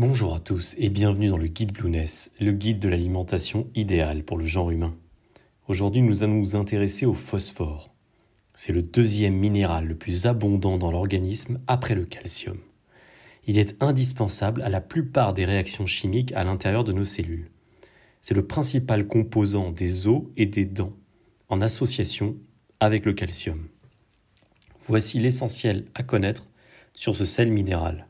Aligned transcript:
Bonjour 0.00 0.34
à 0.34 0.40
tous 0.40 0.76
et 0.78 0.88
bienvenue 0.88 1.28
dans 1.28 1.36
le 1.36 1.46
guide 1.46 1.72
Blueness, 1.72 2.32
le 2.40 2.52
guide 2.52 2.78
de 2.78 2.88
l'alimentation 2.88 3.68
idéale 3.74 4.24
pour 4.24 4.38
le 4.38 4.46
genre 4.46 4.70
humain. 4.70 4.96
Aujourd'hui, 5.68 6.00
nous 6.00 6.22
allons 6.22 6.36
nous 6.36 6.56
intéresser 6.56 7.04
au 7.04 7.12
phosphore. 7.12 7.92
C'est 8.54 8.72
le 8.72 8.80
deuxième 8.80 9.34
minéral 9.34 9.84
le 9.84 9.94
plus 9.94 10.24
abondant 10.24 10.78
dans 10.78 10.90
l'organisme 10.90 11.60
après 11.66 11.94
le 11.94 12.06
calcium. 12.06 12.56
Il 13.46 13.58
est 13.58 13.76
indispensable 13.82 14.62
à 14.62 14.70
la 14.70 14.80
plupart 14.80 15.34
des 15.34 15.44
réactions 15.44 15.84
chimiques 15.84 16.32
à 16.32 16.44
l'intérieur 16.44 16.82
de 16.82 16.94
nos 16.94 17.04
cellules. 17.04 17.50
C'est 18.22 18.32
le 18.32 18.46
principal 18.46 19.06
composant 19.06 19.70
des 19.70 20.08
os 20.08 20.22
et 20.38 20.46
des 20.46 20.64
dents, 20.64 20.94
en 21.50 21.60
association 21.60 22.38
avec 22.80 23.04
le 23.04 23.12
calcium. 23.12 23.68
Voici 24.88 25.18
l'essentiel 25.18 25.84
à 25.94 26.02
connaître 26.02 26.46
sur 26.94 27.14
ce 27.14 27.26
sel 27.26 27.52
minéral. 27.52 28.06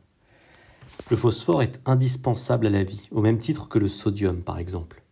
Le 1.08 1.16
phosphore 1.16 1.62
est 1.62 1.80
indispensable 1.86 2.66
à 2.66 2.70
la 2.70 2.82
vie, 2.82 3.08
au 3.10 3.20
même 3.20 3.38
titre 3.38 3.68
que 3.68 3.78
le 3.78 3.88
sodium 3.88 4.42
par 4.42 4.58
exemple. 4.58 5.02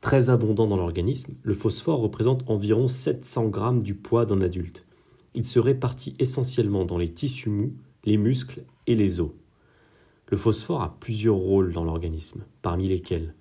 Très 0.00 0.30
abondant 0.30 0.66
dans 0.66 0.76
l'organisme, 0.76 1.34
le 1.42 1.54
phosphore 1.54 2.00
représente 2.00 2.48
environ 2.48 2.88
700 2.88 3.48
grammes 3.48 3.82
du 3.82 3.94
poids 3.94 4.26
d'un 4.26 4.40
adulte. 4.40 4.86
Il 5.34 5.44
se 5.44 5.58
répartit 5.58 6.16
essentiellement 6.18 6.84
dans 6.84 6.98
les 6.98 7.08
tissus 7.08 7.50
mous, 7.50 7.72
les 8.04 8.16
muscles 8.16 8.64
et 8.86 8.94
les 8.94 9.20
os. 9.20 9.30
Le 10.28 10.36
phosphore 10.36 10.82
a 10.82 10.96
plusieurs 10.98 11.36
rôles 11.36 11.72
dans 11.72 11.84
l'organisme, 11.84 12.44
parmi 12.62 12.88
lesquels 12.88 13.34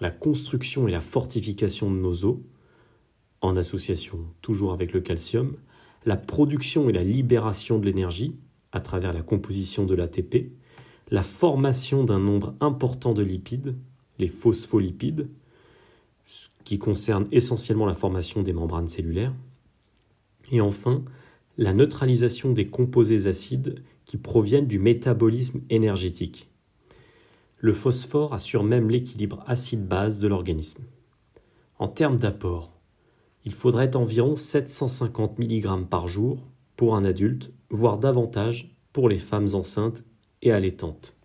la 0.00 0.10
construction 0.10 0.88
et 0.88 0.92
la 0.92 1.00
fortification 1.00 1.90
de 1.90 1.96
nos 1.96 2.24
os, 2.24 2.36
en 3.40 3.56
association 3.56 4.18
toujours 4.42 4.72
avec 4.72 4.92
le 4.92 5.00
calcium, 5.00 5.56
la 6.04 6.16
production 6.16 6.88
et 6.88 6.92
la 6.92 7.04
libération 7.04 7.78
de 7.78 7.86
l'énergie 7.86 8.34
à 8.72 8.80
travers 8.80 9.12
la 9.12 9.22
composition 9.22 9.86
de 9.86 9.94
l'ATP, 9.94 10.50
la 11.10 11.22
formation 11.22 12.04
d'un 12.04 12.18
nombre 12.18 12.54
important 12.60 13.12
de 13.12 13.22
lipides, 13.22 13.76
les 14.18 14.28
phospholipides, 14.28 15.28
qui 16.64 16.78
concernent 16.78 17.28
essentiellement 17.30 17.86
la 17.86 17.94
formation 17.94 18.42
des 18.42 18.52
membranes 18.52 18.88
cellulaires, 18.88 19.34
et 20.50 20.60
enfin 20.60 21.04
la 21.56 21.72
neutralisation 21.72 22.52
des 22.52 22.68
composés 22.68 23.26
acides 23.26 23.82
qui 24.04 24.16
proviennent 24.16 24.66
du 24.66 24.78
métabolisme 24.78 25.60
énergétique. 25.70 26.48
Le 27.58 27.72
phosphore 27.72 28.34
assure 28.34 28.64
même 28.64 28.90
l'équilibre 28.90 29.42
acide-base 29.46 30.18
de 30.18 30.28
l'organisme. 30.28 30.84
En 31.78 31.88
termes 31.88 32.16
d'apport, 32.16 32.72
il 33.44 33.52
faudrait 33.52 33.94
environ 33.96 34.36
750 34.36 35.38
mg 35.38 35.86
par 35.88 36.06
jour 36.08 36.46
pour 36.76 36.96
un 36.96 37.04
adulte, 37.04 37.52
voire 37.70 37.98
davantage 37.98 38.74
pour 38.92 39.08
les 39.08 39.18
femmes 39.18 39.48
enceintes 39.54 40.04
et. 40.44 41.16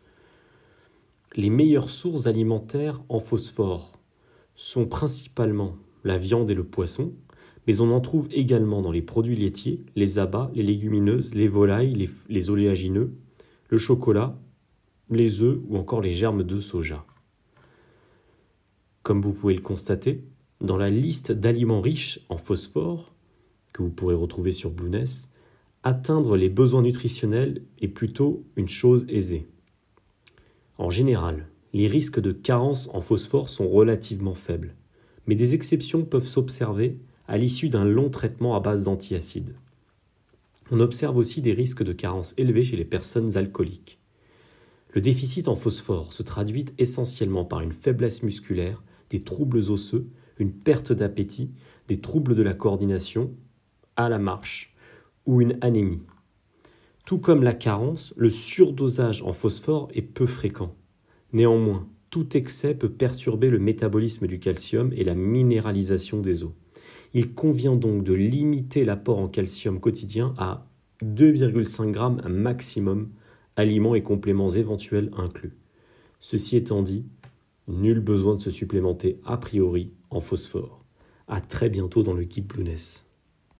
Les 1.35 1.49
meilleures 1.49 1.89
sources 1.89 2.27
alimentaires 2.27 3.01
en 3.09 3.19
phosphore 3.19 3.93
sont 4.55 4.85
principalement 4.85 5.75
la 6.03 6.17
viande 6.17 6.49
et 6.49 6.55
le 6.55 6.63
poisson, 6.63 7.13
mais 7.67 7.81
on 7.81 7.91
en 7.91 8.01
trouve 8.01 8.27
également 8.31 8.81
dans 8.81 8.91
les 8.91 9.01
produits 9.01 9.35
laitiers, 9.35 9.85
les 9.95 10.17
abats, 10.17 10.49
les 10.55 10.63
légumineuses, 10.63 11.35
les 11.35 11.47
volailles, 11.47 11.93
les, 11.93 12.09
les 12.29 12.49
oléagineux, 12.49 13.13
le 13.69 13.77
chocolat, 13.77 14.39
les 15.11 15.41
œufs 15.41 15.59
ou 15.67 15.77
encore 15.77 16.01
les 16.01 16.11
germes 16.11 16.43
de 16.43 16.59
soja. 16.59 17.05
Comme 19.03 19.21
vous 19.21 19.33
pouvez 19.33 19.53
le 19.53 19.61
constater, 19.61 20.23
dans 20.61 20.77
la 20.77 20.89
liste 20.89 21.31
d'aliments 21.31 21.81
riches 21.81 22.19
en 22.29 22.37
phosphore, 22.37 23.13
que 23.71 23.83
vous 23.83 23.89
pourrez 23.89 24.15
retrouver 24.15 24.51
sur 24.51 24.71
Blueness, 24.71 25.29
atteindre 25.83 26.35
les 26.35 26.49
besoins 26.49 26.81
nutritionnels 26.81 27.61
est 27.81 27.87
plutôt 27.87 28.43
une 28.55 28.67
chose 28.67 29.05
aisée. 29.09 29.47
En 30.77 30.89
général, 30.89 31.47
les 31.73 31.87
risques 31.87 32.19
de 32.19 32.31
carence 32.31 32.89
en 32.93 33.01
phosphore 33.01 33.49
sont 33.49 33.67
relativement 33.67 34.35
faibles, 34.35 34.75
mais 35.27 35.35
des 35.35 35.55
exceptions 35.55 36.03
peuvent 36.03 36.27
s'observer 36.27 36.97
à 37.27 37.37
l'issue 37.37 37.69
d'un 37.69 37.85
long 37.85 38.09
traitement 38.09 38.55
à 38.55 38.59
base 38.59 38.83
d'antiacides. 38.83 39.55
On 40.71 40.79
observe 40.79 41.17
aussi 41.17 41.41
des 41.41 41.53
risques 41.53 41.83
de 41.83 41.93
carence 41.93 42.33
élevés 42.37 42.63
chez 42.63 42.77
les 42.77 42.85
personnes 42.85 43.37
alcooliques. 43.37 43.99
Le 44.91 45.01
déficit 45.01 45.47
en 45.47 45.55
phosphore 45.55 46.13
se 46.13 46.23
traduit 46.23 46.65
essentiellement 46.77 47.45
par 47.45 47.61
une 47.61 47.71
faiblesse 47.71 48.23
musculaire, 48.23 48.83
des 49.09 49.23
troubles 49.23 49.71
osseux 49.71 50.07
une 50.39 50.53
perte 50.53 50.91
d'appétit, 50.91 51.51
des 51.87 51.99
troubles 51.99 52.33
de 52.33 52.41
la 52.41 52.53
coordination, 52.53 53.31
à 53.95 54.09
la 54.09 54.17
marche 54.17 54.73
ou 55.25 55.41
une 55.41 55.57
anémie. 55.61 56.01
Tout 57.05 57.17
comme 57.17 57.43
la 57.43 57.53
carence, 57.53 58.13
le 58.17 58.29
surdosage 58.29 59.23
en 59.23 59.33
phosphore 59.33 59.87
est 59.93 60.01
peu 60.01 60.25
fréquent. 60.25 60.75
Néanmoins, 61.33 61.87
tout 62.09 62.37
excès 62.37 62.75
peut 62.75 62.91
perturber 62.91 63.49
le 63.49 63.59
métabolisme 63.59 64.27
du 64.27 64.39
calcium 64.39 64.91
et 64.93 65.03
la 65.03 65.15
minéralisation 65.15 66.21
des 66.21 66.43
os. 66.43 66.51
Il 67.13 67.33
convient 67.33 67.75
donc 67.75 68.03
de 68.03 68.13
limiter 68.13 68.85
l'apport 68.85 69.19
en 69.19 69.27
calcium 69.27 69.79
quotidien 69.79 70.33
à 70.37 70.67
2,5 71.03 71.93
g 71.93 72.29
maximum, 72.29 73.09
aliments 73.55 73.95
et 73.95 74.03
compléments 74.03 74.49
éventuels 74.49 75.11
inclus. 75.17 75.57
Ceci 76.19 76.57
étant 76.57 76.83
dit, 76.83 77.05
nul 77.67 77.99
besoin 77.99 78.35
de 78.35 78.41
se 78.41 78.51
supplémenter 78.51 79.19
a 79.25 79.37
priori 79.37 79.93
en 80.09 80.19
phosphore. 80.19 80.83
À 81.27 81.41
très 81.41 81.69
bientôt 81.69 82.03
dans 82.03 82.13
le 82.13 82.23
guide 82.23 82.47
Blueness. 82.47 83.08